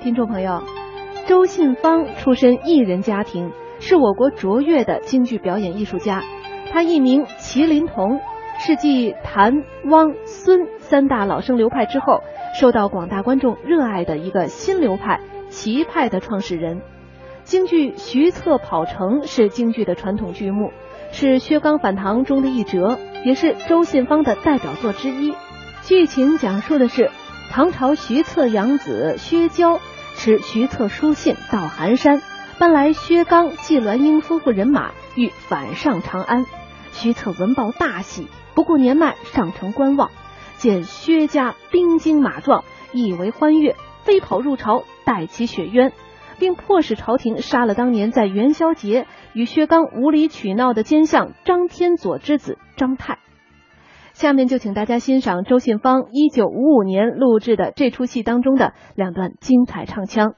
[0.00, 0.62] 听众朋友，
[1.26, 3.50] 周信芳出身艺人家庭，
[3.80, 6.22] 是我国卓越的京剧表演艺术家。
[6.70, 8.20] 他艺名麒麟童，
[8.60, 12.20] 是继谭、汪、孙三大老生流派之后，
[12.60, 15.20] 受到广大观众热爱的一个新流派——
[15.50, 16.80] 麒派的创始人。
[17.42, 20.70] 京剧《徐策跑城》是京剧的传统剧目，
[21.10, 25.34] 是薛刚反唐中的一折，也是周信芳的代表作之一。
[25.82, 27.10] 剧情讲述的是
[27.50, 29.80] 唐朝徐策养子薛娇
[30.14, 32.20] 持徐策书信到寒山，
[32.58, 36.44] 搬来薛刚、季鸾英夫妇人马，欲反上长安。
[36.92, 40.10] 徐策闻报大喜，不顾年迈上城观望，
[40.56, 45.92] 见薛家兵精马壮，以为欢悦，飞跑入朝，带其雪冤。
[46.38, 53.18] 并迫使朝廷杀了当年在元宵节与薛刚无理取闹的奸相张天佐之子张泰。
[54.18, 60.34] 下面就请大家欣赏周信芳一九五五年录制的这出戏当中的两段精彩唱腔。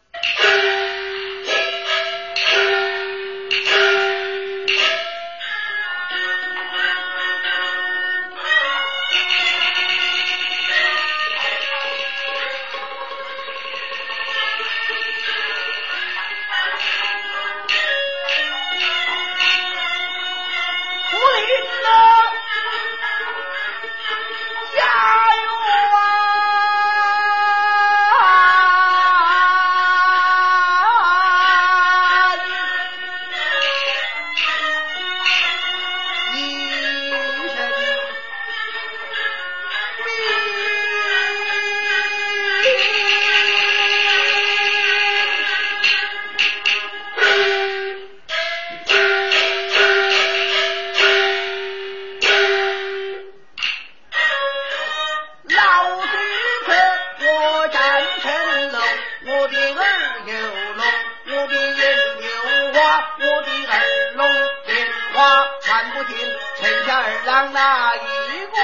[62.93, 63.75] 我的耳
[64.15, 64.27] 聋
[64.67, 66.17] 眼话看不清，
[66.61, 67.99] 陈家二郎哪一
[68.47, 68.57] 个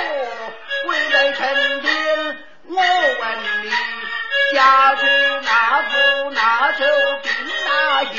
[0.85, 1.89] 鬼在成精？
[2.69, 2.85] 我问
[3.63, 3.71] 你，
[4.53, 5.07] 家住
[5.45, 6.31] 哪户？
[6.31, 6.79] 哪处
[7.23, 7.31] 定
[7.67, 8.17] 哪营？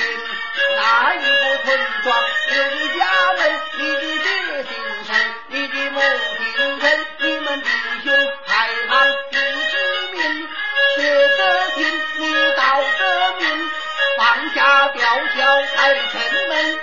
[0.77, 1.67] 哪一个村
[2.03, 2.23] 庄？
[2.51, 2.99] 你的家
[3.37, 3.39] 门，
[3.77, 4.71] 你的爹姓
[5.07, 5.09] 陈，
[5.49, 7.67] 你的母姓陈，你们弟
[8.05, 8.07] 兄
[8.45, 8.91] 排行
[9.29, 9.75] 第几
[10.13, 10.47] 名？
[10.95, 10.97] 学
[11.37, 11.41] 得
[11.75, 11.77] 听，
[12.17, 12.21] 你
[12.55, 12.61] 道
[12.97, 13.01] 得
[13.41, 13.71] 明。
[14.37, 16.79] 上下吊桥开城门，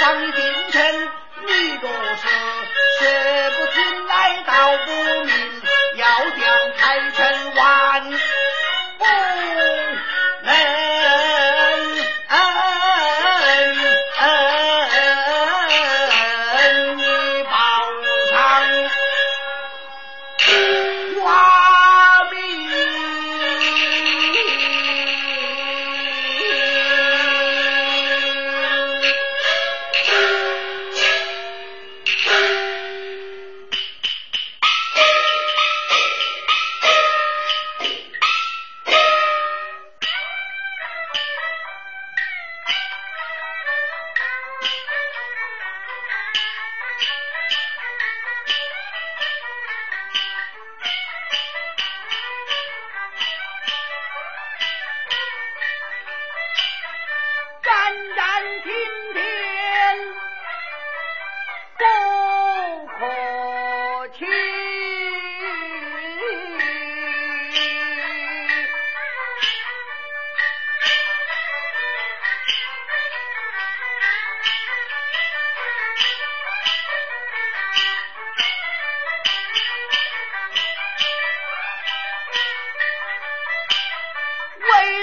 [0.00, 1.08] 上你进城，
[1.46, 2.26] 你若是
[2.98, 3.06] 说
[3.50, 4.90] 不进来，道不
[5.24, 5.55] 明。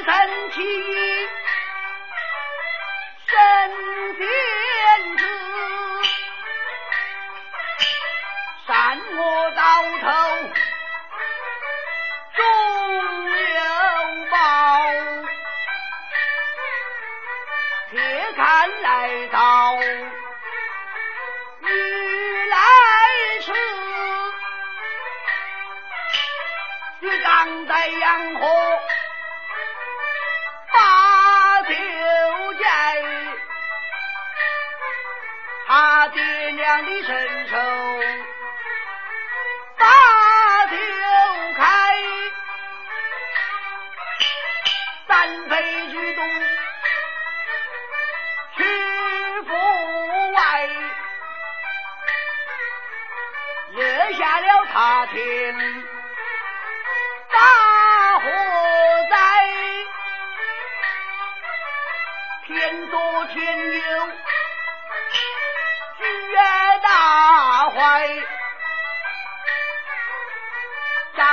[0.05, 0.57] 身体
[3.25, 3.35] 身
[4.17, 4.21] 仙
[5.17, 5.23] 子，
[8.67, 9.61] 善恶到
[10.01, 10.05] 头
[12.35, 12.39] 终
[13.53, 13.59] 有
[14.29, 14.35] 报。
[17.91, 17.95] 且
[18.35, 18.41] 看
[18.81, 19.37] 来到
[21.61, 21.65] 欲
[22.49, 22.57] 来
[23.39, 23.47] 时，
[27.23, 28.62] 当在阳河。
[36.73, 37.55] 两的身手，
[39.77, 39.85] 把
[40.65, 40.75] 酒
[41.55, 41.63] 开，
[45.07, 46.25] 三杯举东
[48.57, 48.63] 去
[49.43, 49.53] 府
[50.31, 50.67] 外，
[53.73, 55.92] 惹下了他厅。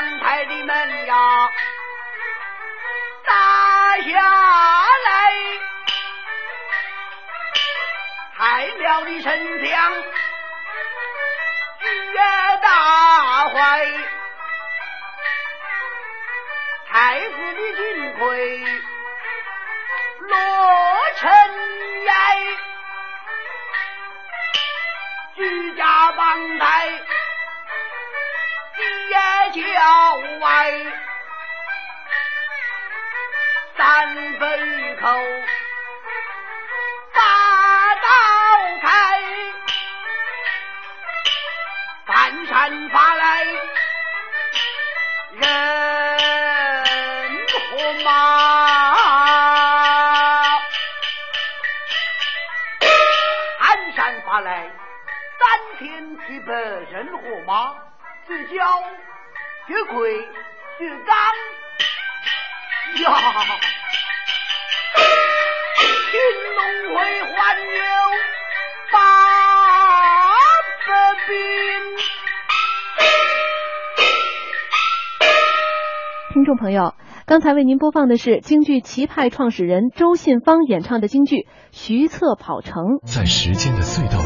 [0.01, 1.15] 阳台的门呀
[3.27, 4.19] 打下
[5.07, 5.61] 来。
[8.35, 9.93] 太庙的神像
[11.81, 12.21] 跌
[12.63, 13.87] 大坏
[16.89, 18.65] 太子的金盔
[20.21, 20.31] 落
[21.17, 21.31] 成
[30.41, 30.73] 外，
[33.77, 35.09] 三分口。
[37.13, 37.21] 把
[37.95, 38.09] 刀
[38.83, 38.89] 开，
[42.07, 43.45] 翻山发来
[45.33, 45.43] 人
[47.49, 48.09] 和马，
[53.59, 54.71] 鞍山发来
[55.39, 55.43] 三
[55.79, 57.75] 天七百人和马，
[58.27, 58.83] 只教
[59.71, 61.15] 血鬼血刚
[63.05, 63.07] 呀，
[66.11, 66.19] 青
[66.57, 66.59] 龙
[66.89, 67.71] 会还有
[68.91, 68.97] 八
[70.89, 70.91] 百
[71.29, 71.31] 兵。
[76.35, 76.97] 听众朋友，
[77.27, 81.37] 刚才为您播放的是京剧旗派创始人周信芳演唱的京剧
[81.71, 82.75] 《徐策跑城》。
[83.07, 84.19] 在时间的隧道。